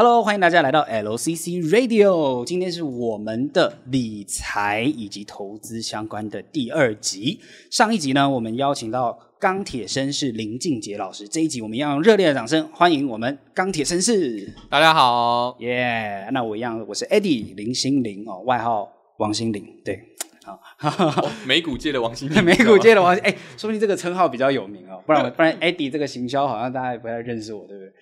[0.00, 2.44] Hello，欢迎大家来到 LCC Radio。
[2.44, 7.40] 今天是我们的理财以及投资相关的第二集。
[7.68, 11.26] 上一集呢，我们邀请到钢铁绅士林俊杰老师。
[11.26, 14.48] 这一集我们要用热烈的掌声欢迎我们钢铁绅士。
[14.70, 16.30] 大家好，耶、yeah！
[16.30, 19.66] 那我一样，我是 Eddie 林心凌哦，外号王心凌。
[19.84, 20.00] 对。
[20.48, 27.92] 哦、美股界的王心凌， 美股界的王心，哎、欸，说不定这个称号比较有名哦，不然 不然，Eddie 这个行销好像大家也不太认识我，对不对？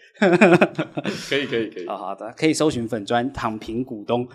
[1.29, 4.27] 可以可以可以， 好好的，可以搜寻粉砖躺平股东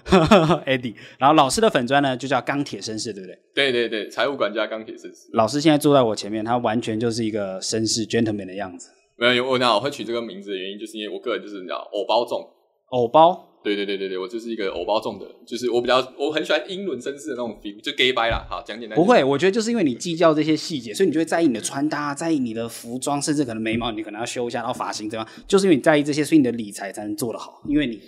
[0.65, 3.39] Eddie，然后老师的粉砖呢就叫钢铁绅士，对不对？
[3.53, 5.29] 对对对，财务管家钢铁绅士。
[5.33, 8.89] 老师现在坐在我前面，他完全就是一个绅士 gentleman 的样子。
[9.17, 12.41] 没有，我那我会取这个名字的原因，就是因为我个人就是你知道，偶包重，
[12.89, 13.50] 偶包。
[13.63, 18.43] 对对对对对，我就是一个偶包重的，就是我比较我很喜欢英伦绅士的那种 feel，就 gay 掰啦。
[18.49, 18.95] 好，讲简单。
[18.95, 28.01] 不会，我觉得就是因为你计较这些细节，所以你就会在意你的穿搭，在意你的服装，甚至可能眉毛你可能要修一下，然后发型这样，就是因为你在意这些，所以你的理财才能做得好，因为你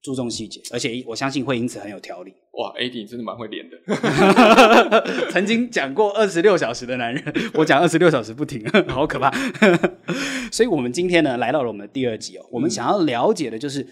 [0.00, 2.32] 注重细节，而且我相信会因此很有条理。
[2.52, 3.76] 哇，AD 真的蛮会练的。
[5.32, 9.28] 曾经讲过二十六小时的男人，我讲二十六小时不停，好可怕。
[10.52, 13.84] 所以我们今天呢来到了我们的第二集哦，我们想要了解的就是。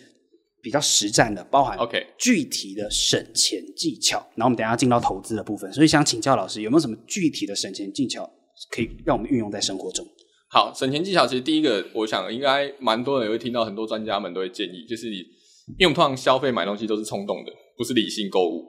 [0.62, 4.18] 比较实战的，包含 OK 具体的省钱技巧。
[4.36, 8.30] 然后我们等一下进到投资的部分，所以想请教老师，有没有什么具体的省钱技巧
[8.70, 10.06] 可以让我们运用在生活中？
[10.48, 18.62] 好，省钱技巧其实第一个，我想应该蛮多人也会听到，很多专家们都会建议，就是因为我们通常消费买东西都是冲动的，不是理性购物，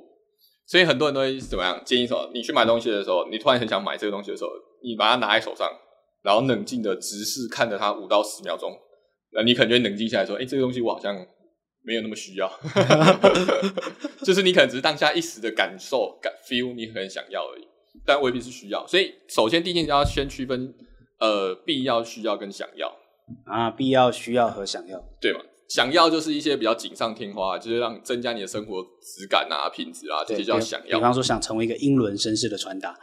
[0.66, 4.50] 所以很多人都会怎么样建议说，你去买东西的时候，你突然很想买这个东西的时候，
[4.84, 5.70] 你把它拿在手上，
[6.24, 8.72] 然后冷静的直视看着它五到十秒钟，
[9.34, 11.16] 那你可能就会冷静下来说，哎，这个东西我好像。
[11.86, 12.50] 没有那么需要，
[14.24, 17.68] 就是你可能只是当下一时的感受、感 feel，你很想要而已，
[18.06, 18.88] 但未必是需要。
[18.88, 20.74] 所以，首先第一件事要先区分，
[21.20, 22.88] 呃，必要、需要跟想要
[23.46, 25.40] 啊，必要、需要和想要，对吗？
[25.68, 31.00] 想要就是一些比较锦上添花，就是让增加你的生活质感啊、品质啊，这些叫想要。
[31.00, 32.98] 比方说，想成为一个英伦绅士的穿搭，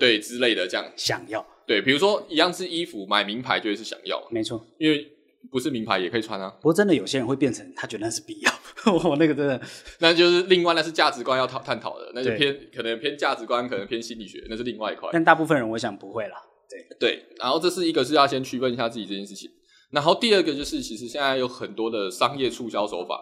[0.00, 1.46] 对之类的，这样想要。
[1.66, 5.12] 对，比如说一样是衣服，买名牌就会是想要，没错，因为。
[5.50, 8.52] 不是名牌也可以穿啊，不过真的有些人会变成他觉得那是必要，
[8.92, 9.60] 我那个真的，
[10.00, 15.08] 那就是另外那是价值观要讨探讨的，那就偏可能偏价值观，可能偏心理学，那是另外一块。
[15.12, 16.36] 但大部分人我想不会啦，
[16.68, 17.24] 对对。
[17.38, 19.50] 然后这是一个是要先区分一下自己这件事情，
[19.90, 23.20] 然后第二个就是其实现在有很多的商业促销手法。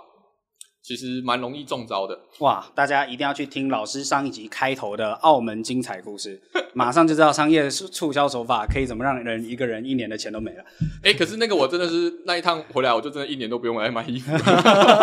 [0.82, 2.66] 其实蛮容易中招的哇！
[2.74, 6.42] 大家一定要去听老师上一集开头的澳门精彩故事，
[6.74, 10.64] 马上就知道商业促销手法可以怎么让人一个人一年的钱都没了。
[11.04, 14.32] 哎、欸，可是那个我真的是那一趟回来，我就真的一年都不用来买衣服，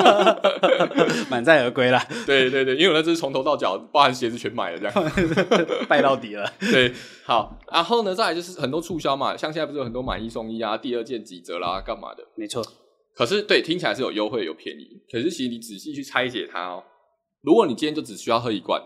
[1.31, 2.01] 满载而归了。
[2.25, 5.11] 对对对，因为我那是从头到脚，包含鞋子全买了，这样
[5.87, 6.51] 败到底了。
[6.59, 12.23] 对，好，然后呢，再来就是很多促销嘛，像现在不是有很多买一送一啊，第二件几折啦，干嘛的？
[12.35, 12.65] 没错。
[13.19, 14.97] 可是，对，听起来是有优惠有便宜。
[15.11, 16.81] 可是，其实你仔细去拆解它哦。
[17.41, 18.81] 如果你今天就只需要喝一罐，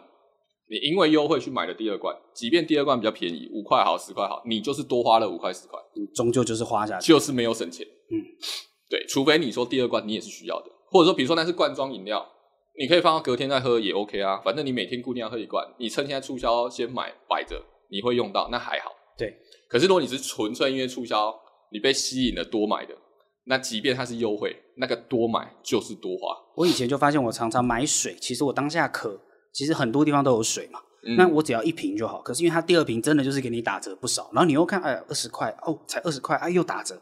[0.67, 7.85] 你因为优惠去买了第二罐，即便第二罐比较便宜，五块好，十块好，你就是多花了五块十块，你终究就是花下去，就是没有省钱。
[8.09, 8.17] 嗯，
[8.89, 12.27] 对，除非你说第二罐你也是需要的，或者说比如说那是罐装饮料，
[12.79, 14.41] 你可以放到隔天再喝也 OK 啊。
[14.44, 18.91] 反正你每天固定要喝一罐，你趁现在促销先买摆着，你会用到那还好。
[19.15, 19.31] 对，
[19.69, 21.39] 可是如果你是纯粹因为促销，
[21.71, 22.97] 你被吸引了多买的。
[23.46, 26.36] 那即便它是优惠，那个多买就是多花。
[26.56, 29.20] 我以前就发现，我常常买水，其实我当下渴，
[29.52, 30.80] 其实很多地方都有水嘛。
[31.06, 32.22] 嗯、那我只要一瓶就好。
[32.22, 36.98] 可是因为它第二瓶真的就是给你打折不少，然后你又看，哎，二十块哦，才二十块，哎，又打折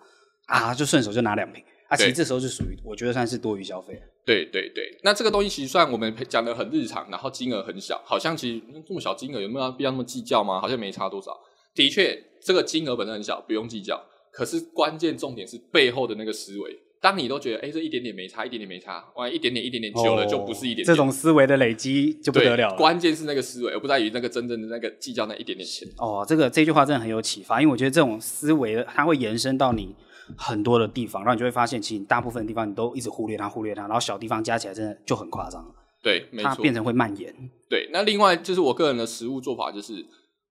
[0.48, 1.96] 啊，就顺手就拿两瓶啊。
[1.96, 4.02] 其实这时候就属于我觉得算是多余消费。
[4.26, 10.60] 对对对，那这个东西其实算我们讲的很日常，然后金额很小，好像其实这么小金额有没有必要那么计较吗？
[10.60, 11.40] 好像没差多少。
[11.76, 14.04] 的确，这个金额本身很小，不用计较。
[14.32, 16.80] 可是关键重点是背后的那个思维。
[17.02, 20.86] 当你都觉得，哎、欸，这一点点没差，一点点没差，万一一点点一点点久了就不是一点点。
[20.86, 22.78] 这种思维的累积就不得了了。
[22.78, 25.88] 关键是那个思维，而不在于那个真正的那个计较那一点点钱。
[25.98, 29.96] 哦，这个这句话真的很有启发，因为我觉得这种思维它会延伸到你
[30.38, 35.66] 很多的地方，然后你就会发现，其实你大部分的地方你都一直忽略它，忽略它，然后小地方加起来真的就很夸张。
[36.04, 37.34] 对，没错，它变成会蔓延。
[37.68, 40.06] 对，那另外就是我个人的实物做法，就是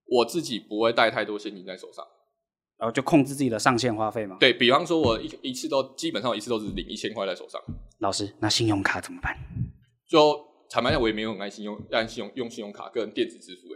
[0.08, 2.04] 我自己不会带太多现金在手上。
[2.80, 4.38] 然后就控制自己的上限花费嘛。
[4.40, 7.60] 对，比方说，我一一次都基本上一次都是领一千块在手上。
[7.98, 9.36] 老师，那信用卡怎么办？
[10.08, 10.34] 就
[10.70, 13.68] 坦白讲，我也没有很爱信用，按信用用信用卡跟电子支付。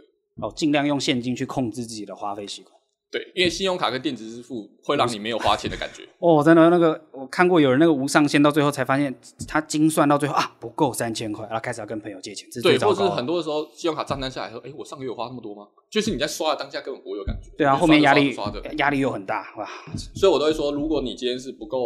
[0.45, 2.75] 哦，尽量用现金去控制自己的花费习惯。
[3.15, 6.03] 对，因为信用卡跟电子支付会让你没有花钱的感觉。
[6.19, 9.17] 哦，真的，那个我看过有人那个无上限，到最后才发现
[9.47, 12.45] 他精算到最后啊不够三千块，然后开始要跟朋友借钱。
[12.61, 15.65] 对，或者是很多的时候，信用卡账单下来说，哎，我上个月有花那么多吗？
[15.89, 17.49] 就是你在刷的当下根本不会有感觉。
[17.57, 18.35] 对啊，后面压力
[18.75, 19.65] 压力又很大哇。
[20.13, 21.79] 所以我都会说，如果你今天是不够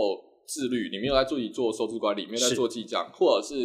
[0.47, 3.55] 自律，你没有在自己做收支管理，没有在做记账，或者是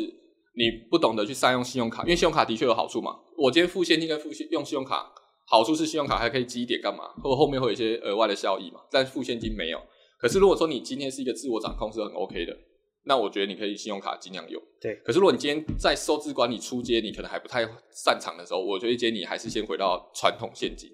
[0.54, 3.16] 你不懂得去善用信用卡，因为信用卡的确有好处嘛。
[3.38, 5.10] 我今天付现金跟付用信用卡，
[5.46, 9.80] 好处是信用卡还可以积点干嘛，或者后面会有一些额外的效益嘛，但付现金没有。
[10.18, 12.56] 可是如果说你今天是一个自我掌控是很 OK 的，
[13.04, 14.62] 那我觉得你可以信用卡尽量用。
[14.80, 14.94] 对。
[15.04, 20.88] 可是如果你今天在收支管理出街，你可能还不太擅长的时候，我觉得建议你还是先回到传统现金。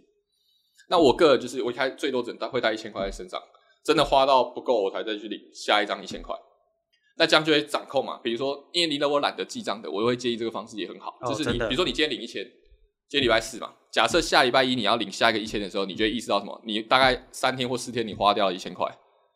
[0.88, 3.40] 那我个人就是我一开最多只能带会带一千块在身上，
[3.84, 6.34] 真的花到不够我才再去领下一张一千块。
[7.16, 8.18] 那这样就会掌控嘛。
[8.24, 11.16] 比如说，因为离了我懒得记账的，我会建议这个方式也很好。
[11.20, 12.44] 哦、就是你，比如说你今天领一千，
[13.10, 16.62] 今天礼拜四嘛，假设下礼拜一你要领下一个一千的时候，你就会意识到什么？
[16.64, 18.86] 你大概三天或四天你花掉了一千块。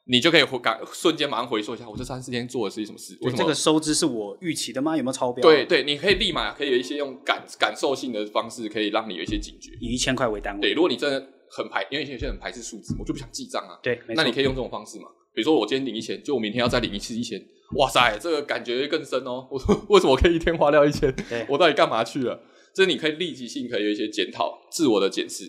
[0.06, 3.18] 你就可以回感瞬间马上回溯一下，我这三四天做的是什么事？
[3.22, 4.96] 为什么这个收支是我预期的吗？
[4.96, 5.42] 有没有超标？
[5.42, 9.72] 对对，你可以立马可以有一些用感感受性的方式，可以让你有一些警觉。
[9.80, 10.60] 以一千块为单位。
[10.60, 11.18] 对，如果你真的
[11.50, 13.80] 很排，因为有些人很排斥数字，我就不想记账啊。
[13.82, 15.08] 对，那你可以用这种方式嘛？
[15.34, 17.42] 比如说我今天领一千，就我明天要再领一次一千。
[17.78, 19.48] 哇塞，这个感觉更深哦。
[19.50, 21.12] 我说 为什么我可以一天花掉一千？
[21.48, 22.38] 我到底干嘛去了？
[22.74, 25.44] 这你可以立即性可以有一些检讨、自我的检视。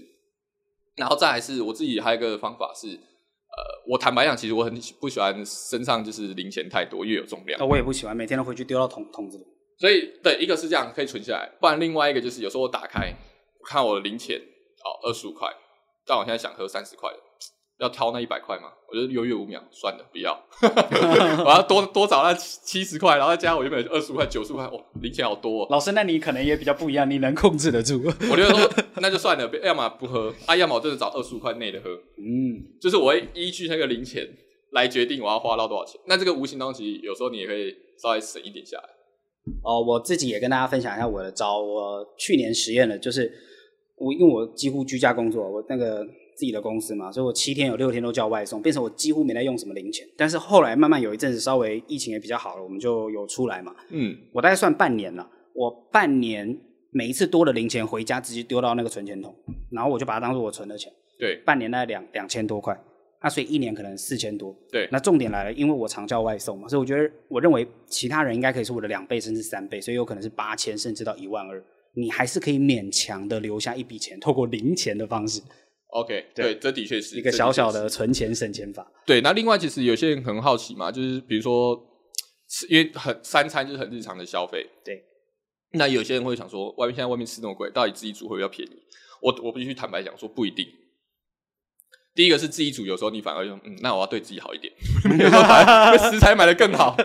[0.95, 2.99] 然后再来是我自己还有一个方法是。
[3.57, 7.57] 呃，我坦白讲，其实我很不喜欢身上就是零钱太多，越有重量。
[7.57, 9.45] 那我也不喜欢，每天都回去丢到桶桶子里。
[9.79, 13.13] 所以，对，一个是这样可以存下来，不然另外一个就是有时候我打开
[13.63, 14.37] 看我的零钱，
[14.83, 15.49] 好，二十五块，
[16.05, 17.17] 但我现在想喝三十块的。
[17.79, 18.71] 要掏那一百块吗？
[18.87, 20.39] 我觉得犹豫五秒，算了，不要。
[21.43, 25.67] 我要多多找那七十块，然后再加我原本二十五块、九十块，哇，零钱好多哦。
[25.69, 28.01] 老师，那你可能也比较不一样，你能控制得住。
[28.31, 31.89] 我觉得说那就算了，要么不喝，啊，要么我真的找二十五块内的喝。
[32.17, 34.25] 嗯，就是我会依据那个零钱
[34.71, 35.99] 来决定我要花到多少钱。
[36.05, 38.89] 那这个无形当中，其实有时候你也可以稍微省一点下来。
[39.63, 41.59] 哦，我自己也跟大家分享一下我的招。
[41.59, 43.29] 我去年实验了，就是
[43.97, 46.05] 我因为我几乎居家工作，我那个。
[46.35, 50.05] 自己的公司嘛，所以我七天有六天都叫外送，变成我几乎没在用什么零钱。
[50.17, 53.73] 但是后来慢慢有一阵子稍微疫情也比较好了，我们就有出来嘛。
[53.89, 56.59] 嗯，我大概算半年了，我半年
[56.91, 59.33] 每一次多的零钱回家直接丢到那个存钱筒，
[59.71, 60.91] 然后我就把它当做我存的钱。
[61.17, 62.77] 对，半年大概两两千多块，
[63.23, 64.53] 那所以一年可能四千多。
[64.69, 75.41] 对，那重点来了，因为我常叫外送嘛，所以我觉得我认为其他人应该可以是我的两倍甚至三倍，所以有可能是八千甚至到一万二，你还是可以勉强的留下一笔钱，透过零钱的方式。
[75.95, 78.85] OK，对，对，这的确是一个小小的存钱省钱法。
[79.05, 81.81] 对，那另外其实有些人很好奇嘛，就是比如说，
[82.69, 84.67] 因为很三餐就是很日常的消费。
[84.83, 85.01] 对，
[85.71, 88.71] 那有些人会想说，外面现在外面吃那么贵，到底自己煮会比较便宜？
[89.21, 90.67] 我我必须坦白讲说，不一定。
[92.13, 94.73] 第一个是自己煮，有时候你反而用，嗯，那我要对自己好一点，
[95.17, 96.95] 有时候把食材买的更好。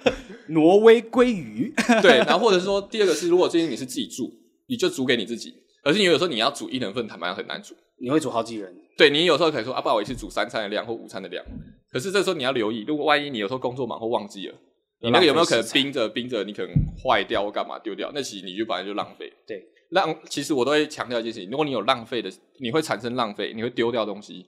[0.48, 4.32] 挪威鲑鱼，对，然后或者是说，第二个是，如果最近你是自己住，
[4.66, 5.54] 你就煮给你自己。
[5.82, 7.74] 可是你有时候你要煮一人份，坦白讲很难煮。
[8.00, 8.74] 你会煮好几人？
[8.96, 11.44] 对，你有时候可以说啊，不好意思，煮三餐的量或午餐的量。
[11.90, 14.54] 可是这时候你要留意，如果万一你有时候工作忙或忘记了，
[15.00, 16.70] 你那个有没有可能冰着冰着，你可能
[17.02, 18.10] 坏掉或干嘛丢掉？
[18.14, 19.32] 那其实你就本来就浪费。
[19.46, 24.46] 对，浪其实我都会强调一件事情：如果你有浪费的，你会产生浪费，你会丢掉东西。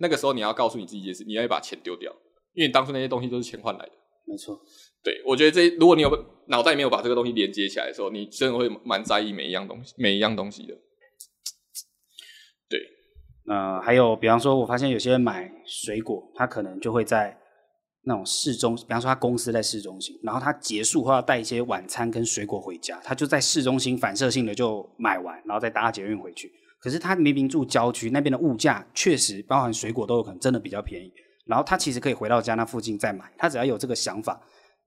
[0.00, 2.12] 那个时候你要告诉你自己一件事：你要把钱丢掉，
[2.54, 3.92] 因为你当初那些东西都是钱换来的。
[4.26, 4.60] 没错。
[5.02, 10.74] 对，我觉得这如果你有脑袋没有把这个东西连接起来的时候，你真的会蛮在意每一样东西，每一样东西的。
[12.70, 12.80] 对
[13.48, 17.36] 呃，还有，比方说，我发现有些人买水果，他可能就会在
[18.04, 26.52] 那种市中，比方说他公司在市中心，然后他结束后要带一些晚餐跟水果回家，他就在市中心反射性的就买完，然后再搭捷运回去。
[26.78, 31.12] 可是他明明住郊区，那边的物价确实包含水果都有可能真的比较便宜，
[31.46, 34.40] 然后他其实可以回到家那附近再买，他只要有这个想法，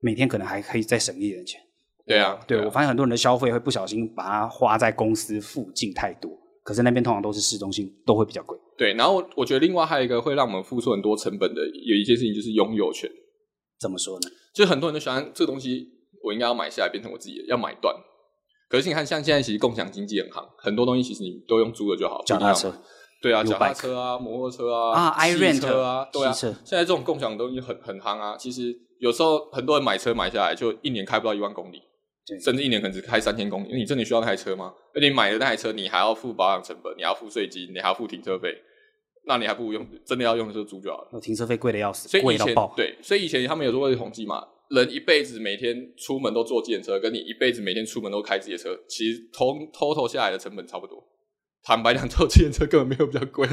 [0.06, 1.60] 每天可能还可以再省一点钱。
[2.06, 6.30] 对啊，对，我发现很多人的消费会不小心把它花在公司附近太多。
[6.62, 8.56] 可是那边通常都是市中心，都会比较贵。
[8.78, 13.10] 对，然后我觉得另外还有一个会让我们付出很多成本的，有一件事情就是拥有权。
[13.80, 14.28] 怎么说呢？
[14.54, 15.88] 就很多人都喜欢这个东西，
[16.22, 17.94] 我应该要买下来变成我自己的，要买断。
[18.68, 22.22] 可是你看，像现在其实共享经济很行，很多东西其实你都用租的就好。
[22.24, 22.72] 脚踏车，
[23.20, 26.32] 对啊，脚踏车啊，摩托车啊，啊，iRent 车啊，对啊。
[26.32, 28.36] 现在这种共享的东西很很夯啊。
[28.36, 31.82] 其实有时候很多人买车买下来，就一年开不到一万公里。
[32.42, 34.74] 甚至一年可能只开三千公里，你真的需要那台车吗？
[34.92, 38.52] 而且你买的那台车，你还要付保养成本，你还要付税金，你还要付停车费，
[39.26, 41.20] 那你还不如用真的要用的时候租就好了。
[41.20, 42.52] 停车费贵的要死，所以以前。
[42.76, 51.00] 对，所以以前他们有做过统计嘛，人一辈子每天出门都坐计程车，跟你一辈子每天出门都开自己的车，其实 total 下来的成本差不多。
[51.66, 53.44] 坦白讲，坐计程车根本没有比较贵。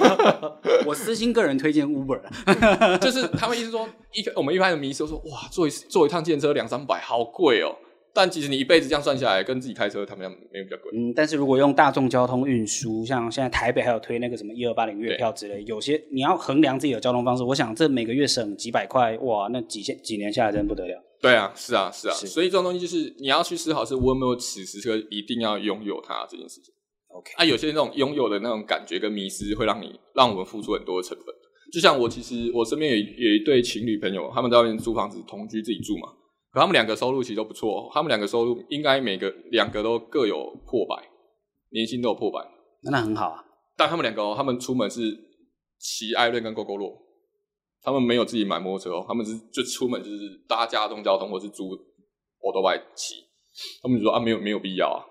[0.86, 2.18] 我私心个人推荐 Uber，
[2.98, 7.76] 就是他们意思说，一我们一般的迷思说，哇，坐一坐一趟计程车两三百，好贵哦。
[8.14, 10.90] 但其实你一辈子这样算下来，跟自己开车他们没有比较贵。
[10.94, 21.02] 嗯，但是如果用大众交通运输，像现在台北还有推那个什么一二八零月票之类，有些你要衡量自己的交通方式，我想这每个月省几百块，哇，那几千几年下来真的不得了。
[21.20, 26.72] 对啊，是啊，是啊，是所以这种东西就是你要去思考，是我有没有此时此刻一定要拥有它这件事情。
[27.16, 31.34] OK，啊，有些那种拥有的那种感觉跟迷失，会让你让我们付出很多的成本。
[31.72, 36.08] 就像我其实我身边有有一对情侣朋友，他们在外面租房子同居自己住嘛，
[36.52, 41.10] 可他们两个收入其实都不错，他们两个收入应该每个两个都各有破百，
[41.70, 42.38] 年薪都有破百，
[42.82, 43.44] 那很好啊。
[43.76, 45.00] 但他们两个，他们出门是
[45.78, 46.98] 骑艾伦跟 Gogoro，
[47.82, 51.70] 他们没有自己买摩托车哦，他们是就出门就是搭大众交通或是租
[52.40, 53.16] 欧多拜骑，
[53.82, 55.02] 他们就说啊没有没有必要啊。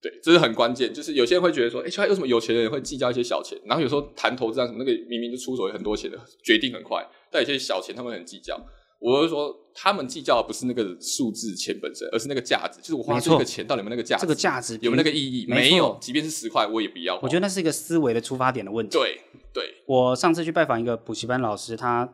[0.00, 0.92] 对，这是很关键。
[0.92, 3.58] 就是有些人会觉得说，哎，为什么有钱人会计较一些小钱？
[3.64, 8.58] 然后有时候谈投资啊什么，那个明明就出手很多钱的，决定很快，但有些小钱他们很计较。
[9.00, 12.80] 我是说，他们计较的不是那个数字钱本身，而是那个价值。
[12.80, 14.22] 就是我花这个钱到底有没有那个价值？
[14.22, 15.46] 这个价值有没有那个意义？
[15.46, 17.16] 没有，即便是十块，我也不要。
[17.22, 18.98] 我觉得那是一个思维的出发点的问题。
[18.98, 19.20] 对
[19.54, 19.64] 对。
[19.86, 22.12] 我上次去拜访一个补习班老师，他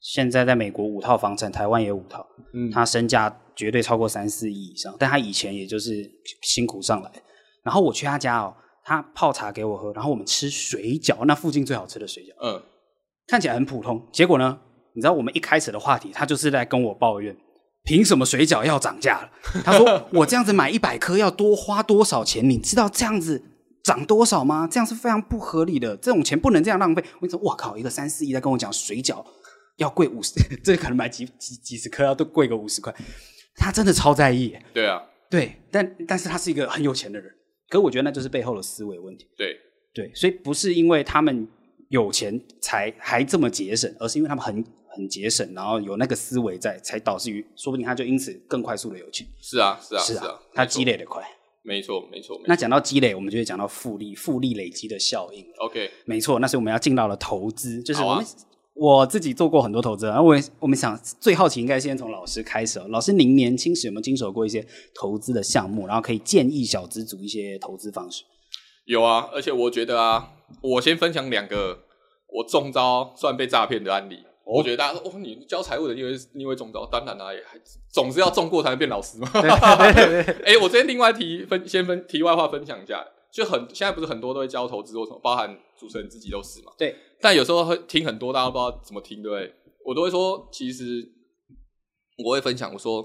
[0.00, 6.08] 现在在美国五套房产，台湾也有五套，嗯，他身价绝对超过三四亿以上，但他以前也就是
[6.42, 7.10] 辛苦上来。
[7.64, 12.62] 然后我去他家哦，他泡茶给我喝，然后我们吃水饺，那附近最好吃的水饺，嗯，
[13.26, 14.00] 看起来很普通。
[14.12, 14.60] 结果呢，
[14.94, 17.36] 你知道我们一开始的话题，他就是在跟我抱怨，
[17.82, 19.30] 凭什么水饺要涨价了？
[19.64, 22.48] 他说 我这样子买一百颗要多花多少钱？
[22.48, 23.42] 你知道这样子
[23.82, 24.68] 涨多少吗？
[24.70, 27.02] 这样是非常不合理的，这种钱不能这样浪费。
[27.16, 29.24] 我跟你说，哇靠，一个三四亿在跟我讲水饺
[29.78, 30.32] 要贵五十，
[30.64, 32.94] 这可能买几几几十颗要都贵个五十块，
[33.58, 34.56] 他真的超在意。
[34.72, 37.30] 对啊，对，但但是他是一个很有钱的人。
[37.68, 39.26] 可我觉得那就是背后的思维问题。
[39.36, 39.56] 对
[39.92, 41.46] 对，所以不是因为他们
[41.88, 49.26] 有钱才还这么节省，而是因为他们很很节省，然后有那个思维在，才导致于说不定他就因此更快速的有钱。
[49.40, 51.22] 是啊，是啊，是啊，他积累的快。
[51.62, 52.40] 没错，没错。
[52.46, 55.44] 那讲到积累，我们就会讲到复利，复利累积的效应。
[55.58, 58.24] OK，没错，那是我们要进到了投资，就是我们。
[58.78, 62.78] 我自己做过很多投资，然后我我们想最好奇应该先从老师开始。
[62.88, 65.86] 老师，您年轻时有没有经手过一些投资的项目？
[65.88, 68.22] 然后可以建议小资组一些投资方式？
[68.84, 70.30] 有啊，而且我觉得啊，
[70.62, 71.80] 我先分享两个
[72.28, 74.18] 我中招算被诈骗的案例。
[74.44, 77.58] 哦、我觉得大家说，哦，你教财务的，因为因为中招，当然啦，也还
[77.92, 79.28] 总是要中过才能变老师嘛。
[79.34, 83.04] 哎， 我这边另外提分，先分题外话分享一下。
[83.32, 86.72] 就很现在不是很多都会教投资或什么，包含主持人自己都是嘛。
[86.78, 86.96] 对。
[87.20, 89.54] 但有时候会听很多，大家都不知道怎么听，对不对？
[89.84, 91.06] 我都会说，其实
[92.24, 93.04] 我会分享，我说，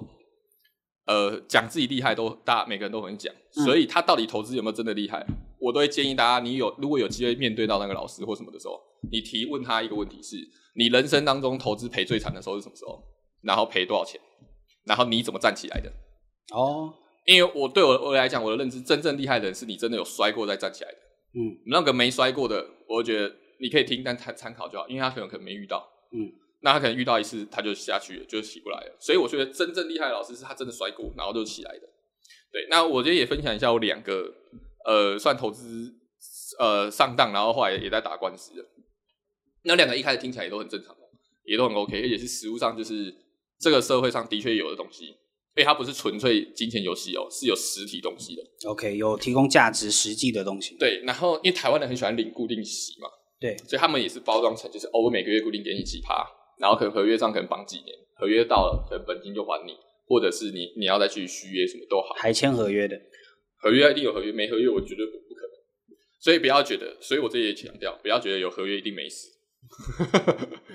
[1.06, 5.25] 呃，讲自己厉害都，大家每个人都很讲，所以他到底投资有没有真的厉害？
[5.60, 8.80] 我都会建议大家，你有如果有机会面对到那个老师或什么的时候，
[9.12, 10.38] 你提问他一个问题是：
[10.75, 13.03] 你人生当中投资赔最惨的时候是什么时候？
[13.42, 14.22] 然后赔多少钱？
[14.86, 15.92] 然后你怎么站起来的？
[16.53, 16.94] 哦。
[17.25, 20.98] 因为我对我我来讲，我的认知，真正厉害的人是你真的有摔过再站起来的。
[21.36, 25.88] 嗯，那个没摔过的，我觉得你可以听，但参参考就好，因为他可能可能没遇到。
[26.12, 26.30] 嗯，
[26.62, 28.98] 那他可能遇到一次他就下去了，就起不来了。
[29.00, 31.89] 所以我觉得真正厉害的老师是他真的摔过，然后就起来的。
[32.51, 34.32] 对，那我觉得也分享一下我两个
[34.86, 35.92] 呃算投资
[36.60, 38.63] 呃上当，然后后来也在打官司的。
[39.63, 40.96] 那两个一开始听起来也都很正常，
[41.46, 43.15] 也都很 OK，而且是实物上就是
[43.60, 45.15] 这个社会上的确有的东西。
[45.54, 48.42] 所以它不是纯粹金钱游戏哦，是有实体东西的。
[48.68, 50.76] OK，有提供价值、实际的东西。
[50.80, 53.08] 对，然后因为台湾人很喜欢领固定息嘛，
[53.40, 56.26] 对，所以他们也是包装成就是哦，我每个月固定给你几趴，
[56.60, 59.74] 然后可能合约上可能绑几年，合约到了可能本金就还你，
[60.08, 63.00] 或者是你你要再去续约什么都好，还签合约的，
[63.58, 65.54] 合约一定有合约，没合约我绝对不不可能。
[66.20, 69.28] 所以不要觉得，所以我这里也强调，不要觉得有合约一定没事。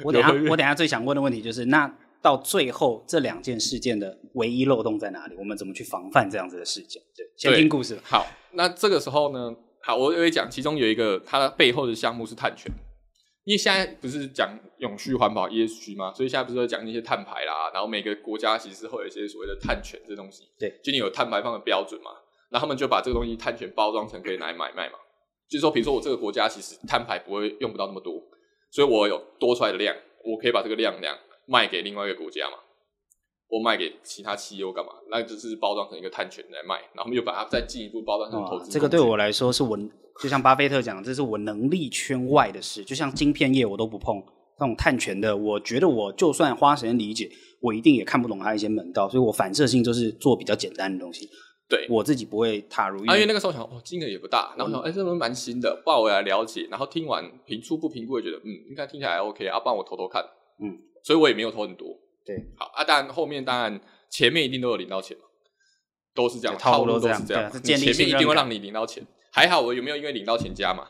[0.04, 1.98] 我等下我等下最想问的问题就是那。
[2.20, 5.34] 到最后，这两件事件的唯一漏洞在哪里？
[5.38, 7.02] 我们怎么去防范这样子的事件？
[7.16, 7.98] 对，先听故事。
[8.02, 9.54] 好，那这个时候呢？
[9.82, 12.70] 好，我会讲，其中有一个它背后的项目是碳权，
[13.44, 16.12] 因为现在不是讲永续环保 ESG 吗？
[16.12, 20.44] 所以现在不是在讲那些碳排啦，然后每个国家其实会有一些所谓的碳权这东西。
[20.58, 22.10] 对，就你有碳排放的标准嘛？
[22.50, 24.98] 那他们就把这个东西碳权包装成可以拿来买卖嘛？
[25.48, 28.22] 就是说，比如说我这个国家其实碳排不会用不到那么多，
[28.70, 31.16] 所以我有多出来的量，我可以把这个量量。
[31.48, 32.58] 卖给另外一个国家嘛，
[33.48, 34.92] 或卖给其他企业干嘛？
[35.10, 38.70] 那就是包装成一个碳权来卖，然后我们又把它再进一步包装成投资。
[38.70, 39.78] 这个对我来说是我，
[40.20, 42.84] 就像巴菲特讲，这是我能力圈外的事。
[42.84, 44.22] 就像晶片业我都不碰，
[44.60, 47.30] 那种探权的，我觉得我就算花时间理解，
[47.62, 51.28] 我一定也看不懂它一些门道，所以我反射性就是做比较简单的东西。
[51.70, 52.98] 对，我自己不会踏入。
[53.06, 56.66] 啊，因为那个时候想，哦，金额也不大，然后想，哎、嗯，这东西蛮新的，帮我来了解。
[56.70, 60.22] 然后听完评初步评估，也觉得，嗯，应该听起来还 OK 啊，帮我投投看，
[60.62, 60.76] 嗯。
[61.08, 61.88] 所以我也没有投很多，
[62.26, 62.84] 对，好啊。
[62.86, 65.24] 但后面当然前面一定都有领到钱嘛，
[66.14, 69.02] 都是这样，套路都是这样，前面一定会让你领到钱。
[69.32, 70.86] 还好我有没有因为领到钱加嘛？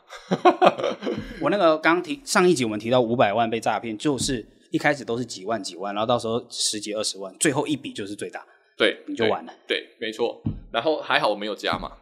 [1.39, 8.45] 我那个刚提上一集我们提到五百万被诈骗，就是一开始都是几万几万，然后到时候十几二十万，最后一笔就是最大，
[8.77, 9.53] 对，你就完了。
[9.65, 10.41] 对，对没错。
[10.73, 11.93] 然后还好我没有加嘛，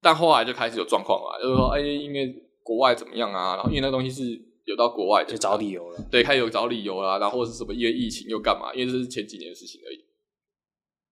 [0.00, 3.56] 但后来就开始有状况了，就是说哎，因为国外怎么样啊？
[3.56, 5.98] 然后因为那东西是有到国外的，就找理由了。
[6.10, 8.72] 对，开始有找理由啦，然后是什么因为疫情又干嘛？
[8.74, 9.98] 因为这是前几年的事情而已，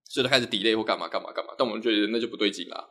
[0.08, 1.52] 所以他开始 delay 或干嘛干嘛干嘛。
[1.58, 2.88] 但我们觉得那就不对劲啦，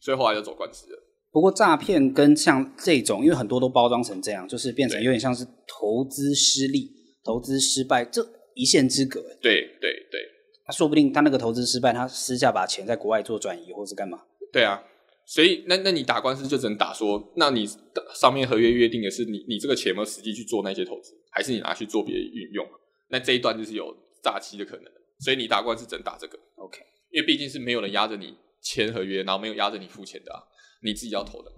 [0.00, 0.98] 所以后来就走官司了。
[1.30, 6.92] 不过诈骗跟像这种，因为很多都包装成这样，就是变成有点像是投资失利、
[7.24, 9.20] 投资失败这一线之隔。
[9.42, 10.20] 对对对，
[10.64, 14.20] 他说不定他那个投资失败，他私下把钱在国外做转移或是干嘛。
[14.52, 14.80] 对啊，
[15.26, 17.66] 所以那那你打官司就只能打说，那你
[18.14, 22.66] 上面合约约定的是你你这个钱有没有实际去做那些投资，还是你拿去做别的运用？
[23.08, 24.84] 那这一段就是有诈欺的可能，
[25.20, 26.38] 所以你打官司只能打这个。
[26.56, 26.78] OK，
[27.10, 30.40] 因为毕竟是没有人压着你签合约，然后没有压着你付钱的啊。
[30.82, 31.50] 你自己要投的，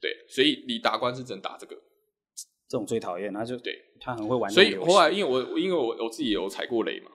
[0.00, 1.76] 对，所以你打官司只能打这个，
[2.66, 4.50] 这种最讨厌，那就对他很会玩。
[4.50, 7.10] 所以后来，因为我因为我我自己有踩过雷嘛，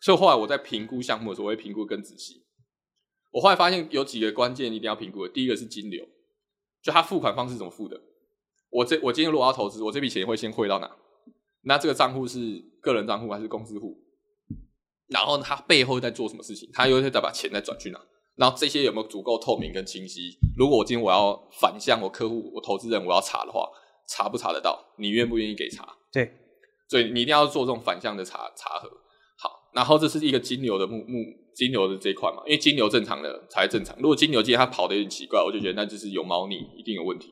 [0.00, 2.42] 所以后来我在评估项目的时候，我会评估更仔细。
[3.30, 6.04] 我后来发现有几个关键一定要评估的，第一个是金流，
[6.82, 8.00] 就他付款方式怎么付的。
[8.70, 10.90] 我这我今天如果要投资，我这笔钱会先汇到哪？
[11.62, 13.96] 那这个账户是个人账户还是公司户？
[15.08, 16.70] 然后他背后在做什么事情？
[16.72, 18.00] 他又会再把钱再转去哪？
[18.36, 20.38] 然后这些有没有足够透明跟清晰？
[20.56, 23.68] 如果我今天我要反向我客户、我投资人我要查的话，
[24.08, 24.94] 查不查得到？
[24.98, 25.96] 你愿不愿意给查？
[26.12, 26.32] 对，
[26.88, 28.88] 所以你一定要做这种反向的查查核。
[29.36, 31.24] 好，然后这是一个金流的目目
[31.60, 33.94] 金牛的这一块嘛，因为金牛正常的才正常。
[33.98, 37.28] 如果金牛今天它跑得有点奇怪，我就觉得那就是有猫腻，一定有问题。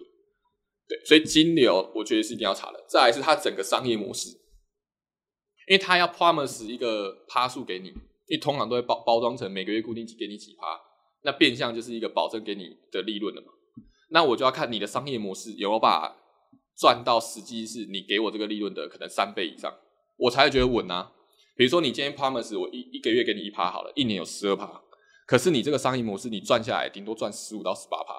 [0.86, 2.84] 对，所以金牛我觉得是一定要查的。
[2.86, 4.28] 再来是它整个商业模式，
[5.66, 10.78] 因为它要 promise 一个趴数给你，因为通常都会包包装成每个月固定给你几趴。
[11.22, 13.48] 那变相就是一个保证给你的利润了嘛？
[14.10, 16.14] 那我就要看你的商业模式有没有办法
[16.76, 19.74] 赚到实际是你给我这个利润的可能三倍以上，
[20.18, 21.12] 我才会觉得稳啊。
[21.58, 24.80] 比如说你今天 promise 我一一个月给你一趴好了，一年有十二趴，
[25.26, 28.14] 可是你这个商业模式你赚下来顶多赚十五到十八趴，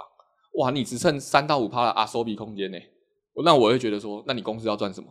[0.60, 2.78] 哇，你只剩三到五趴的阿收比空间呢？
[3.46, 5.08] 那我会觉得说，那你公司要赚什么？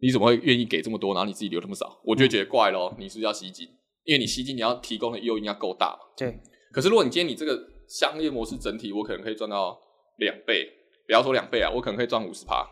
[0.00, 2.00] 你怎么会愿意给这么多，然后你自己留那么少？
[2.02, 3.68] 我就觉得怪咯，你是不是要吸金？
[4.02, 6.00] 因为你吸金你要提供的诱因要够大嘛。
[6.16, 6.36] 对。
[6.72, 9.78] 可是，如果你今天你这个商业模式整体，我可能可以赚到
[10.18, 10.68] 两倍，
[11.06, 12.66] 不要说两倍啊，我可能可以赚五十趴，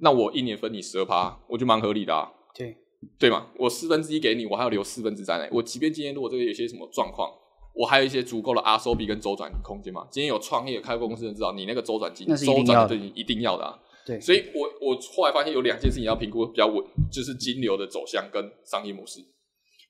[0.00, 2.30] 那我一年分你十二趴，我就蛮合理的啊。
[2.54, 2.76] 对，
[3.18, 5.46] 对嘛，我四分之一给你，我还要留四分之三呢。
[5.50, 7.30] 我即便今天如果这个有些什么状况，
[7.74, 10.06] 我还有一些足够的 R O B 跟周转空间嘛。
[10.10, 13.78] 今天有创业开公司的人知道，你那个周转金、周转对你一定要的啊。
[14.06, 19.20] 对，所以我我后来发现有两件事情要评估比较稳，就是金流的走向跟商业模式。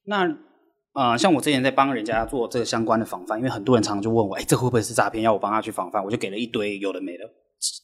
[0.05, 0.37] 那。
[0.95, 5.25] 啊、呃，像我之前在帮人家做这个相关的防范，因为很多人常常就问我，哎，这会不会是诈骗？
[5.25, 7.25] 要我帮他去防范，我就给了一堆有的没的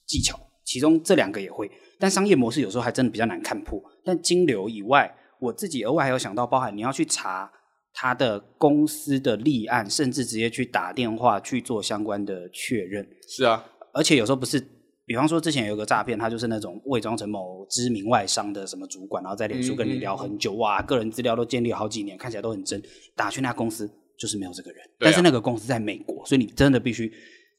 [0.07, 3.81] 技巧，其中这两个也会，但商业模式有时候还真的比较难看破。
[4.05, 5.11] 但金流以外，
[5.41, 7.51] 我自己额外还有想到，包含你要去查
[7.93, 13.07] 他的公司的立案，甚至直接去打电话去做相关的确认。
[13.27, 14.63] 是啊，而且有时候不是。
[15.09, 22.79] 比方说，之前有个诈骗，他就是那种伪装成某知名外商的什么主管，然后在脸书跟你聊很久，嗯嗯、哇，个人资料都建立好几年，看起来都很真。
[23.17, 27.11] 打去那公司就是没有这个人，啊、但是那个公司在美国，所以你真的必须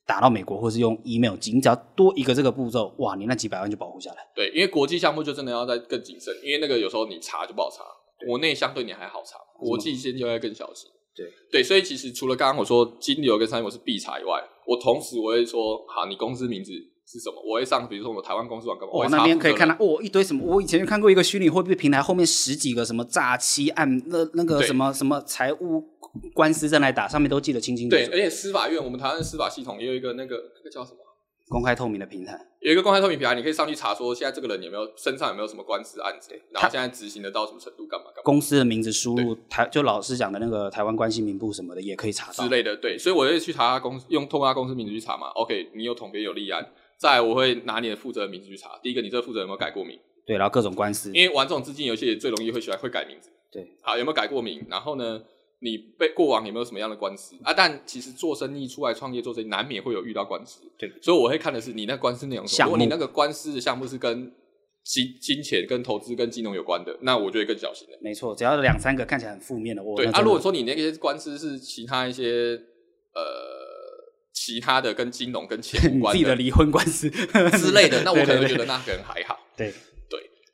[0.09, 1.53] 打到美国，或是用 email 寄。
[1.53, 4.17] 你只要多一个这个步骤，哇，你那几百万就保护下来。
[4.35, 7.83] 对，因为国际项目就真的要再更谨慎，因为那个有时候你查就不好查，
[8.25, 10.89] 国内相对你还好查，国际先就要更小心。
[11.15, 16.71] 对对，所以其实除了刚刚我说金流跟商业模式必查以外，我同时我会说，好，你公司名字。
[17.11, 17.41] 是什么？
[17.43, 18.93] 我会上，比如说我们台湾公司网干嘛？
[18.93, 20.45] 我那边可以看到哦，一堆什么？
[20.45, 25.83] 我以前就看过一个虚拟货币平台，后面十几个什么诈欺案，那那个什么什么财务
[26.33, 28.01] 官司正在打，上面都记得清清楚楚。
[28.01, 30.97] 对，而且司法院，我们台湾司法系统也有一个那个那个叫什么？
[31.49, 38.21] 公开透明的平台，有一个公开透明平台，你可以上去查说现在这个人有没有身上有没有什么官司案子，然后现在执行的到什么程度，干嘛干嘛？
[38.23, 42.77] 公司的名字输入台，就老师讲的那个台湾关系名簿什么的也可以查到之类的。
[42.77, 45.29] 对，所以我会去查他公司，用通过他公司名字去查嘛。
[45.29, 46.71] OK，你有统编有立案。
[46.97, 48.77] 再来我会拿你的负责人名字去查。
[48.83, 49.97] 第一个，你这个负责人有没有改过名？
[50.27, 53.31] 对，然后各种官司，因为玩这种资金游戏最容易会喜欢会改名字。
[53.51, 54.63] 对，好，有没有改过名？
[54.69, 55.19] 然后呢，
[55.61, 57.53] 你被过往有没有什么样的官司啊？
[57.53, 60.61] 但其实做生意出来创业做生意，难免会有遇到官司。
[60.77, 62.45] 对，所以我会看的是你那官司内容。
[62.45, 64.31] 如果你那个官司的项目是跟
[64.83, 67.97] 金金钱、跟投资、跟金融有关的，那我就会更小心了。
[68.01, 70.21] 没错，只要两三个看起来很负面的，我对啊。
[70.21, 72.59] 如果说你那些官司是其他一些
[73.13, 73.59] 呃。
[74.31, 79.37] 其他的跟金融跟钱无关 的，自己的离婚官司之类的， 那我可能觉得那可能还好。
[79.57, 79.73] 对，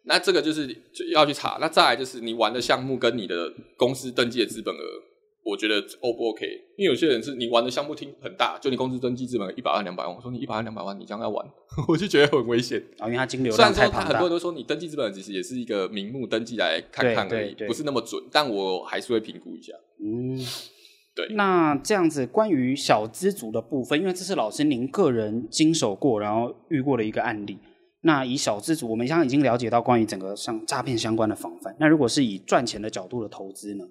[0.06, 1.58] 那这个就是就要去查。
[1.60, 4.80] 那再来就是你玩的项目跟你的公司登记的资本额，
[5.44, 6.46] 我觉得 O 不 OK？
[6.78, 11.46] 因为有些人是你玩的项目厅很大，就你公司登记资本一百万两百万，我说你一百万两百万，你这样要玩，
[11.88, 19.74] 我就觉得很危险啊，因为它金流虽然说他很多人都说你登记资本其实也是一个名目登记来看看而已，不是那么准，但我还是会评估一下。
[20.04, 20.38] 嗯，
[21.16, 21.28] 对。
[21.36, 27.58] 那这样子关于小资族的部分，因为这是老师您个人经手过，然后遇过的一个案例。
[28.06, 31.76] 那以小资族，我们刚刚已经了解到关于整个像诈骗相关的防范。
[31.80, 33.84] 那如果是以赚钱的角度的投资呢？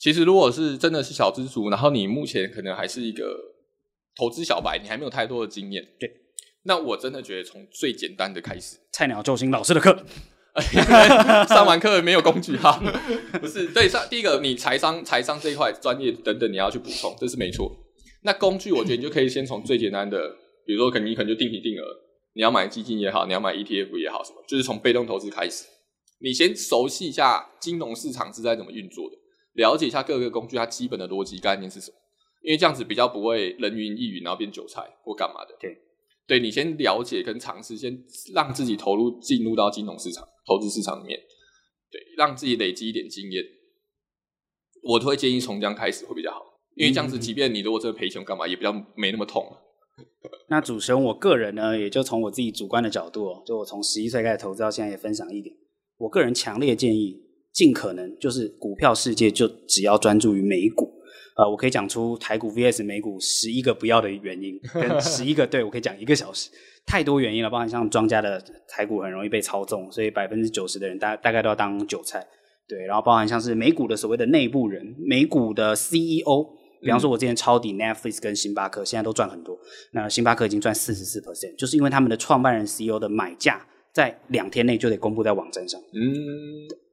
[0.00, 3.36] 其实，如果是真的是小资族，然后你目前可能还是一个
[4.16, 5.86] 投资小白，你还没有太多的经验。
[6.00, 6.10] 对，
[6.64, 10.04] 那我真的觉得从最简单的开始，菜鸟救星老师的课，
[11.48, 12.82] 上完课没有工具哈，
[13.40, 17.70] 不是对上第一个，你财商财商这一块专业等等，你要去补充，这是没错。
[18.22, 20.18] 那工具，我觉得你就可以先从最简单的，
[20.66, 21.84] 比如说可能你可能就定期定额，
[22.34, 25.64] 你要买基金也好，你要买 ETF 也好，什么，就是从被动投资开始，
[26.20, 29.16] 你先熟悉一下金融市场是在怎么运作的。
[29.54, 31.96] 了解一下各个工具它基本的逻辑概念是什么，
[32.42, 35.56] 因为这样子比较不会人云亦云，然后变韭菜或干嘛的。
[35.58, 35.76] 对，
[36.26, 38.00] 对你先了解跟尝试，先
[38.32, 41.18] 让自己投入进入到金融市场、投资市场里面，
[41.90, 43.42] 对，让自己累积一点经验。
[44.84, 46.40] 我都会建议从这样开始会比较好，
[46.76, 49.44] 因为这样子，即便你如果真的赔钱干嘛，也比较没那么痛。
[50.48, 55.54] 那主持人，我个人呢，也就从我自己主观的角度，就我从十一岁开始投资到现在，也分享一点，
[55.98, 57.26] 我个人强烈建议。
[57.52, 60.88] 尽可能就是股票世界就只要专注于美股，
[61.36, 66.48] 呃，我可以讲出台股 VS 美股十一个不要的原因，跟十一个 对，我可以讲一个小时，
[66.86, 72.24] 太多原因了，包含像庄家的台股很容易被操纵，所以百分之九十的人大大概都要当韭菜，
[72.68, 76.46] 对，然后包含像是美股的所谓的内部人，美股的 CEO，
[76.82, 79.58] 比方说我之前抄底 Netflix 跟星巴克，现在都赚很多，
[79.92, 86.90] 那星巴克已经赚四十四 percent，就是因为他们的创办人 CEO 的买价在两天内就得公布在网站上，嗯。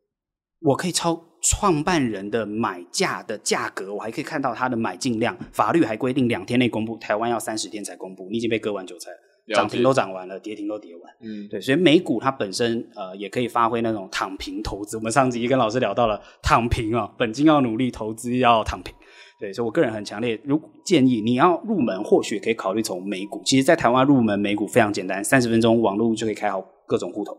[0.59, 5.37] 我可以抄创办人的买价的价格，我还可以看到他的买进量。
[5.51, 8.27] 法律还规定两天内公布，台湾要三十天才公布。
[8.31, 9.17] 你已经被割完韭菜了，
[9.53, 11.13] 涨停都涨完了，跌停都跌完。
[11.21, 14.97] 嗯，对，所以美股它本身呃也可以发挥那种躺平投资。
[14.97, 18.91] 我们上集也跟老师聊到了躺平啊，本金要努力，投资要躺平。
[19.39, 23.41] 对，所以我个人很强烈，如建议你要入门，或许可以考虑从美股。
[23.45, 27.37] 其实，在台湾入门美股非常简单，三十分钟网络就可以开好各种户头。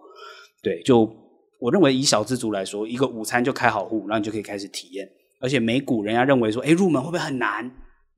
[0.62, 1.10] 对，就。
[1.60, 5.04] 我认为以小资族来说，一个午餐就开好户，然后你就可以开始体验。
[5.40, 7.68] 而且美股人家认为说，哎，入门会不会很难？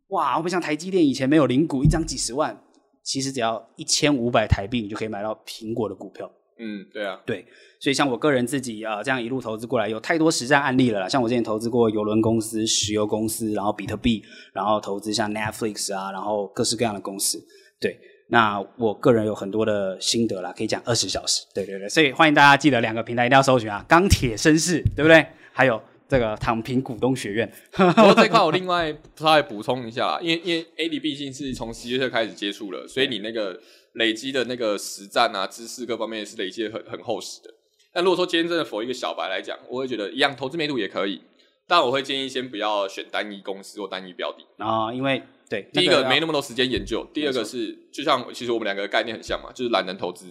[0.08, 2.62] 哇，会不像台积电以前没有零股，一张几十万？
[3.02, 6.30] 其实只要一千五百台币，你就可以买到苹果的股票。
[6.60, 7.46] 嗯，对啊，对。
[7.80, 11.08] 所以像我个人自己啊、这样一路投资过来，有太多实战案例了啦。
[11.08, 17.42] 像我之前投资过邮轮公司、石油公司，然后比特币，然后投资像 Netflix 啊，然后各式各样的公司，
[17.80, 17.98] 对。
[18.32, 21.44] 那我个人有很多的心得啦，可以讲二十小时。
[21.52, 25.26] 对对对，所以欢迎大家记得两个平台一定要搜寻啊，钢铁绅士，对不对？
[25.52, 27.50] 还有这个躺平股东学院。
[27.72, 33.58] 不过这块我另外稍微补充一下，因为因为 AD 毕竟是从十一岁开始接触了，所以你那个
[33.92, 37.54] 累积的那个实战啊、知识各方面是累积很很厚实的。
[37.92, 41.20] 但如果说今天真的 for 一个小白来讲，我会觉得一样投资美股也可以，
[41.66, 45.22] 但我会建议先不要选单一公司或单一标的啊，因为。
[45.50, 50.26] 对，第一个没那么多时间研究，第二个是就像其实我们两个概念很像嘛，就是懒人投资。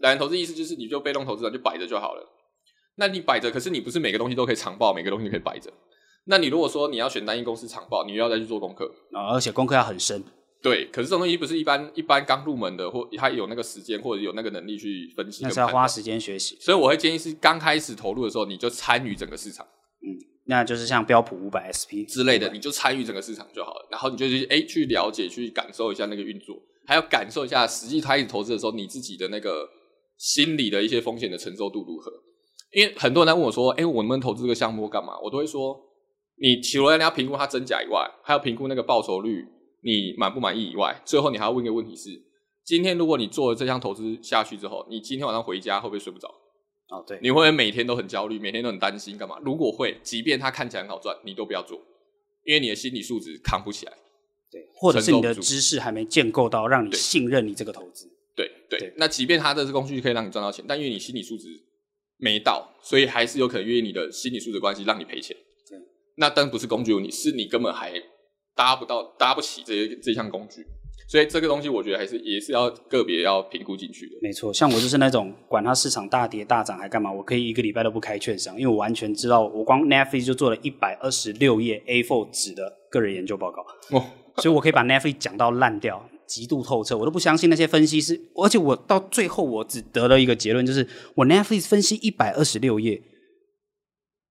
[0.00, 2.28] 懒人投资意思就是你就被动投资，就摆着就好了。
[2.96, 5.70] 那你摆着，可是你不是每个东西都可以长报，每个东西都可以摆着。
[6.26, 10.22] 那你如果说你要选单一公司长报，你又要再去做功课啊，而且功课要很深。
[10.62, 16.56] 对，可是这种东西不是一般一般刚入门的，或他有那个时间或者有那个能力去分析，那是要花时间学习。
[16.60, 19.66] 所以我会建议是刚开始投入的时候，你就参与整个市场。
[20.00, 20.08] 嗯。
[20.46, 23.88] 那就是像标普五百 SP 之类的，你就参与整个市场就好了。
[23.90, 29.68] 然后你就去哎，去了解、去感受一下那个运作，还要感受一下实际开始投资的时候，你自己的那个
[30.16, 32.10] 心理的一些风险的承受度如何。
[32.74, 35.80] 因为很多人在问我说：“哎，我能不能投资这个项目干嘛？”我都会说
[36.40, 39.46] ：“你除了你要评估它真假以外，还要评估那个报酬率，
[39.82, 42.10] 你满不满意以外，最后你还要问一个问题是：
[42.64, 46.28] 今天如果你做了这项投资下去之后，你今天晚上回家会不会睡不着？”
[46.90, 49.38] 哦，对，你会不会每天都很焦虑，每天都很担心干嘛？
[49.42, 51.80] 如果会，即便它看起来很好赚，你都不要做，
[52.44, 53.92] 因为你的心理素质扛不起来。
[54.50, 58.06] 对，或者是你的知识还没建构到让你信任你这个投资。
[58.36, 61.48] 对对，对，对，那即便它的工具可以让你赚到钱，但因为你心理素质
[62.18, 65.36] 没到，所以还是有可能因为你的心理素质关系让你赔钱。
[65.68, 65.78] 对，
[66.16, 67.92] 那当然不是工具问题，是你根本还
[68.54, 70.64] 搭不到、搭不起这些这项工具。
[71.06, 74.12] 所以这个东西，我觉得还是也是要个别要评估进去的。
[74.22, 84.02] 没错，像我就是那种管它市场大跌大涨还干嘛，我可以一个礼拜都不开券商，因为我完全知道，我光 Netflix 就做了一百二十六页 A4 纸的个人研究报告，哦，
[84.38, 93.02] 所以我可以把 Netflix 讲到烂掉，极度透彻，我都不相信那些分析师，而且我到最后我只得了一个结论，就是我 Netflix 分析一百二十六页。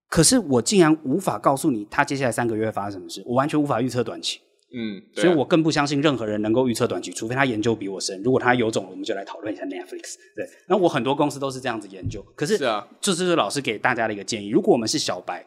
[0.10, 4.40] 可是我竟然无法告诉你他接下来三个月会发生什么事，我完全无法预测短期。
[4.76, 8.22] 嗯，啊、所以我更不相信任何人能够预测短期，除非他研究比我深。
[8.24, 10.16] 如果他有种，我们就来讨论一下 Netflix。
[10.36, 12.24] 对，那我很多公司都是这样子研究。
[12.36, 14.50] 可是，是啊，这就是老师给大家的一个建议。
[14.50, 15.46] 如果我们是小白，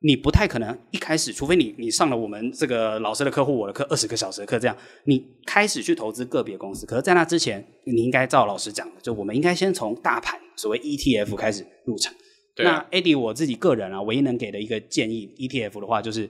[0.00, 6.86] 你不太可能一开始，除非你你上了我们这个老师的课或我的课二十个小时的课，这样你开始去投资个别公司。
[6.86, 12.14] 可是，在那之前，你应该照老师讲的，就我们应该先从大盘所谓 ETF 开始入场。
[12.54, 16.28] 对啊、那 Eddie 我自己个人啊，唯一能给的一个建议，ETF 的话就是。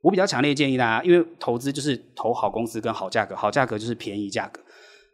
[0.00, 4.62] 我比较强烈建议大家，因为投资就是投好公司跟好价格，好价格就是便宜价格。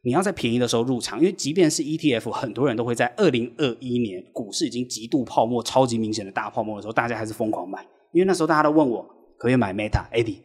[0.04, 7.84] 你要在便宜的时候入场，因为即便是 ETF，很多人都会在二零二一年股市已经极度泡沫、超级明显的大泡沫的时候，大家还是疯狂买。
[8.12, 10.36] 因为那时候大家都问我，可不可以买 Meta？Eddie，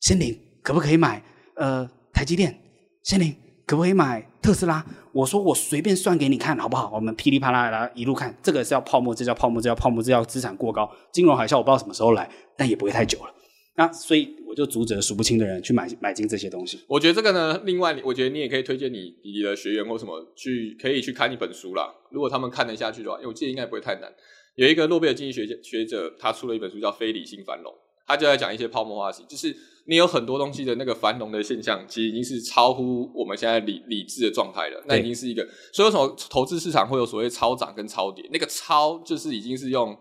[0.00, 1.22] 仙林可不可以买？
[1.56, 2.54] 呃，台积电，
[3.02, 3.34] 仙林
[3.66, 4.84] 可不可以买特斯拉？
[5.12, 6.90] 我说我随便算给你看好不好？
[6.92, 10.90] 我们噼里啪啦来一路看，这个是要泡沫，这叫泡沫，这叫泡沫，这叫资产过高。
[11.10, 13.32] 金融海啸我不知道什么时候来，但也不会太久了。
[13.76, 16.78] 那所以我就阻止了数不清的人去买买进这些东西。
[16.86, 21.92] 我觉得这个呢，另外我觉得你也可以推荐你你的学员或什么去可以去看一本书啦。
[22.12, 24.14] 如果他们看得下去的话，因为我记得应该不会太难。
[24.54, 27.72] 有一个诺贝尔经济学学者，他出了一本书叫《非理性繁荣》，
[28.06, 29.52] 他就在讲一些泡沫化型，就是
[29.86, 34.80] 你有很多东西的那个繁荣的现象，其实已经是超乎我们现在理理智的状态了。
[34.86, 38.24] 那已经是一个，所以为什么投资市场会有所谓超涨跟超跌？
[38.32, 39.98] 那个超就是已经是用。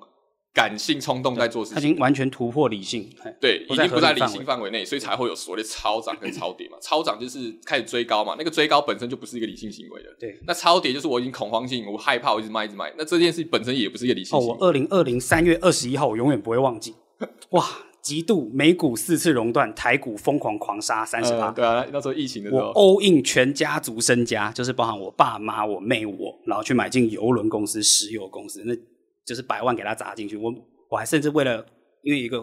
[0.54, 3.10] 感性冲动在做事情，他已经完全突破理性，
[3.42, 6.78] 对，已经不在理性范围内，所以才会有所谓的超涨跟超跌嘛。
[6.82, 10.10] 超涨就是开始追高嘛，那个追高本身就不是一个理性行为的。
[10.20, 12.94] 对，那超跌就是我已经恐慌性，我害怕，我一直卖，一直卖。
[12.98, 14.54] 那这件事本身也不是一个理性行为。
[14.54, 16.94] 哦，我二零二零三月二十一号，我永远不会忘记。
[17.50, 17.66] 哇，
[18.02, 21.50] 极度美股四次熔断，台股疯狂狂杀三十八。
[21.50, 28.76] 对啊，那时候疫情的时候，我 all in 全家族身家，就是包含我爸妈、我妹、我，然后去买进邮轮公司、石油公司，那
[29.26, 30.38] 就是百万给他砸进去。
[30.38, 30.54] 我。
[30.90, 31.66] 我还甚至为了
[32.04, 32.38] 因为一个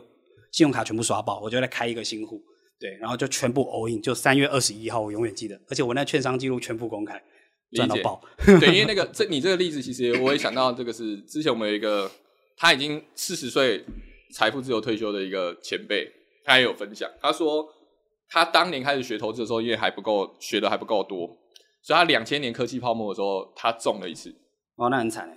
[0.51, 2.43] 信用卡全部刷爆，我就来开一个新户，
[2.81, 7.23] 对，然后就全部 all in，就三月二十一号，我永远记得，而且我那券商记录全部公开，
[7.77, 8.21] 赚到爆。
[8.45, 12.11] 对， 因为那个这你这个例子，其实我也想到这个是之前我们有一个
[12.57, 13.85] 他已经四十岁
[14.35, 16.11] 财富自由退休的一个前辈，
[16.45, 17.65] 他也有分享，他说
[18.29, 21.29] 他当年开始学投资的时候，因为还不够学的还不够多，
[21.83, 24.35] 所以他两千年科技泡沫的时候，他中了一次，
[24.75, 25.31] 哦，那很惨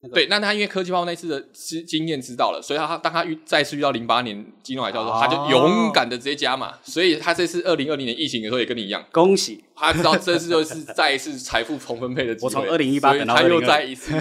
[0.00, 6.74] 那个、对，那他因为科技泡沫那次的经经验知道了，所以他当他遇再次遇到零八年金融海啸的时候，哦、他就勇敢的直接加码。
[6.82, 12.46] 所以他这次二零二零年疫情的时候也跟你一样，恭喜他知道这次就是再一次财富重分配的机会。
[12.46, 14.12] 我从二零一八，他又再一次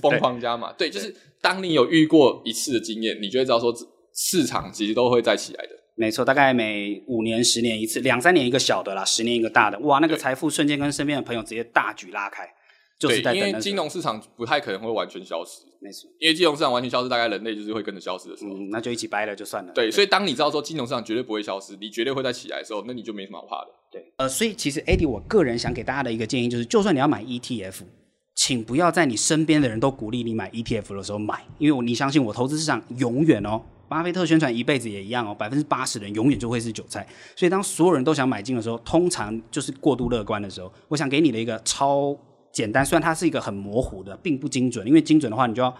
[0.00, 0.72] 疯狂加码。
[0.72, 3.74] 对，就是当你有遇过一次的经验，你就会知道说
[4.14, 5.70] 市场其实都会再起来的。
[5.96, 9.78] 没错，大概每五年、十年一次，两三年一个小的啦，十年一个大的。
[9.80, 12.48] 哇，那个财富瞬间跟身边的朋友直接大举拉开。
[13.00, 16.10] 就是在对，因为金融市场不太可能会完全消失，没错。
[16.18, 18.50] 因为金融市场完全消失，大概人类就是会跟着消失的时候。
[18.50, 19.72] 嗯，那就一起掰了就算了。
[19.72, 23.70] 对，对，所以当你知道说金融市场绝对不会消失，你绝对会再起来的时候，那你就没什么好怕的。
[23.90, 27.76] 对，呃，所以其实 Eddie，我个人想给大家的一个建议就是，就算你要买 ETF，
[28.34, 37.08] 请不要在你身边的人都鼓励你买 ETF 的时候买，因为我你相信我，投资市场永远哦，巴菲特宣传一辈子也一样哦，百分之八十的人永远就会是韭菜。
[37.34, 40.70] 所以当所有人都想买进的时候，通常就是过度乐观的时候。
[40.88, 42.14] 我想给你的一个超。
[42.60, 44.86] 简单，虽然它是一个很模糊的，并不精准。
[44.86, 45.74] 因为精准的话，你就要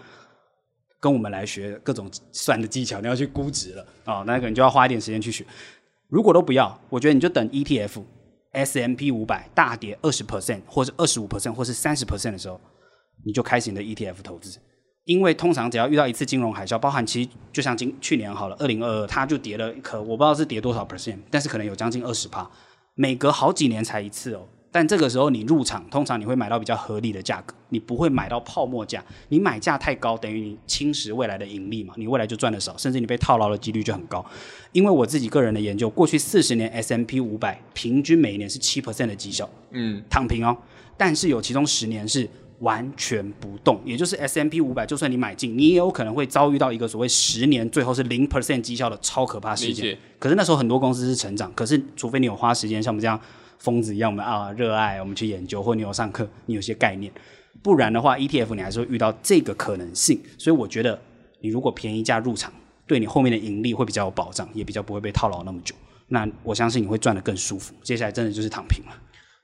[0.99, 5.45] 跟我们来学各种算的技巧，你要去估值了、哦，那可能就要花一点时间去学。
[6.09, 8.03] 如果都不要，我觉得你就等 ETF
[8.51, 12.59] S M P 五百大跌二十 percent，或者二十五 percent，或是三十 percent 的时候，
[13.23, 14.59] 你就开始你的 ETF 投资。
[15.05, 22.49] 因为通常只要遇到一次金融海啸，包含其实就像今去年好了，二零二二它就跌了一颗，我不知道是跌多少 percent，但是可能有将近二十趴，
[22.93, 24.47] 每隔好几年才一次哦。
[24.73, 29.03] 但这个时候你入场，通常你会买到比较合理的价格，你不会买到泡沫价。
[29.27, 34.25] 你买价太高，等于你侵蚀未来的盈利嘛，你未来就赚的少，甚至你被套牢的几率就很高。
[34.71, 40.55] 因为我自己个人的研究，过去四十年 S M P 五百平均每一年是七 percent 的绩效，嗯，躺平哦。
[40.95, 42.25] 但是有其中十年是
[42.59, 49.97] 完全不动，也就是 S M P 五百，就算你买进，你也有可能会遭遇到一个所谓十年最后是零 percent 绩效的超可怕事件。
[50.17, 53.19] 可是那时候很多公司是成长，可是除非你有花时间像我们这样。
[53.61, 57.11] 疯子一样，我们啊热爱，我们去研究，或你有上课，你有些概念，
[57.61, 60.19] 不然的话，ETF 你还是会遇到这个可能性。
[60.37, 60.99] 所以我觉得，
[61.41, 62.51] 你如果便宜价入场，
[62.87, 65.75] 对你后面的盈利会比较有保障，也比较不会被套牢那么久。
[66.07, 67.73] 那我相信你会赚得更舒服。
[67.83, 68.91] 接下来真的就是躺平了。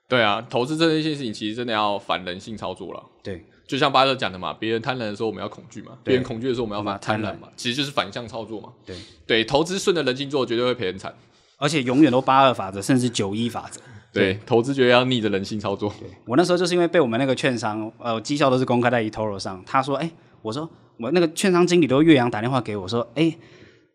[0.10, 3.04] 对啊，投资这件事情其实真的要反人性操作了。
[3.22, 8.70] 对，就像巴菲特讲的嘛，别人贪婪的时候我们要恐惧嘛，别人恐惧的时候我们要反贪婪嘛，其实就是反向操作嘛。
[8.86, 8.96] 对
[9.28, 11.14] 对，投资顺着人性做，绝对会赔很惨，
[11.58, 13.80] 而且永远都八二法则，甚至九一法则。
[14.18, 15.94] 对，投资绝对要逆着人性操作。
[16.00, 19.62] 对，我那时候就是因为被我们那个券商，呃，绩效都是公开在 eToro 上。
[19.66, 20.10] 他说：“哎，
[20.42, 23.36] 我说我那个券商经理都岳阳打电话给我说，哎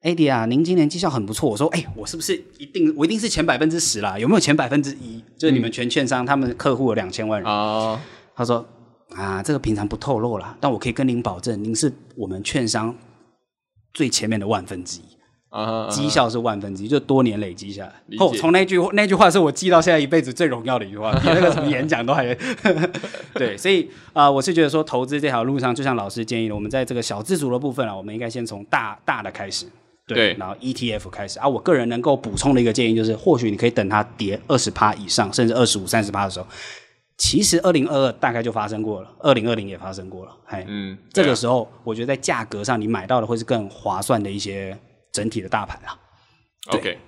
[0.03, 1.51] ，Eddie 啊，您今年绩效很不错。
[1.51, 4.19] 我说，哎，我是不是一定我一定是前百分之十啦？
[4.19, 5.23] 有没有前百分之一？
[5.37, 8.01] 就是你们全券商，他们客户有两千万人啊。
[8.35, 8.67] 他说
[9.15, 12.95] 啊，这个平常不透露啦，但我可以跟您保证，您是我们券商
[13.93, 15.03] 最前面的万分之一。
[15.53, 18.17] 啊，绩效是万分之一，就多年累积下来。
[18.17, 22.35] 后从那句那句话是我记到现在一辈子最荣耀的一句话， 比那个什么演讲都还。
[23.37, 23.83] 对，所以
[24.15, 29.67] 啊、呃，我是觉得说投资这条路上，就像老师建议的，我们在这个小资族的部分啊，我们应该先从大大的开始，
[30.07, 31.47] 对，对然后 ETF 开始啊。
[31.47, 36.47] 我个人能够补充的一个建议就是，或许你可以等它跌二十趴以上，甚至二十五、三十趴的时候，
[37.19, 40.33] 其实二零二二大概就发生过了，二零二零也发生过了。
[40.47, 44.75] 嘿，嗯，这个时候我觉得在价格上你买到的会是更划算的一些。
[45.13, 45.99] 整体的大盘啊
[46.69, 46.99] ，OK，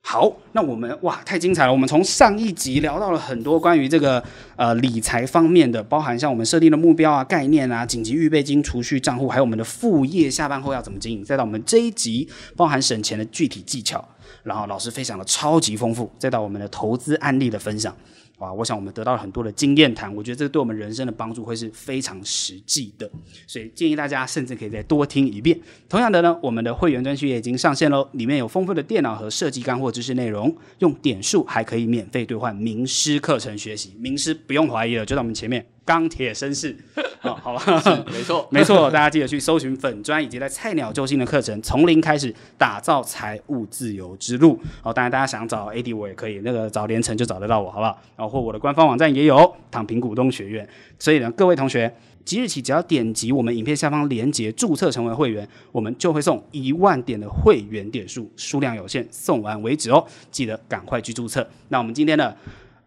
[0.00, 1.72] 好，那我们哇，太精彩了！
[1.72, 4.22] 我们从上一集聊到了很多关于这个
[4.54, 14.02] 呃理财方面的，包含像我们设定的目标啊、概念啊、紧急预备金、储蓄账户，还有我们的副业下班后要怎么经营，再到我们这一集包含省钱的具体技巧，
[14.44, 17.94] 然后老师分享的超级丰富，再到我们的投资案例的分享。
[18.38, 23.10] 哇，我想我们得到了很多的经验谈，我觉得这对我们人生的帮助会是非常实际的，
[23.46, 25.58] 所以建议大家甚至可以再多听一遍。
[25.88, 35.64] 同样的呢，我们的会员专区也已经上线喽，里面有丰富的电脑和设计干货知识内容，用点数还可以免费兑换名师课程学习，名师不用怀疑了，就在我们前面。
[35.86, 36.76] 钢铁绅士，
[37.20, 44.60] 好， 好吧，没错， 没错，大家记得去搜寻粉砖以及在菜鸟救星的课程，从零开始打造财务自由之路。
[44.82, 47.96] 好，当然大家想找 AD 我也可以，那个找连城就找得到我，好不好？
[48.16, 50.68] 然后或我的官方网站也有躺平股东学院。
[50.98, 51.94] 所以呢，各位同学，
[52.24, 61.48] 即日起只要点击我们影片下方链接注册成为会员，我们就会送一万点的会员点数，数量有限，送完为止哦，记得赶快去注册。
[61.68, 62.36] 那我们今天的。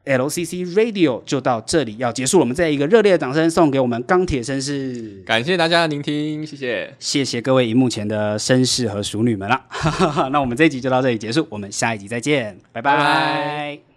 [0.05, 9.65] LCC Radio 就到这里要结束了，我们再一个热烈的掌声送给我们钢铁绅士，感谢大家的聆听，谢谢，谢谢各位荧幕前的绅士和淑女们啦，
[10.31, 12.95] 那我们这一集就到这里结束，我们下一集再见，拜拜。
[12.95, 13.88] 拜拜。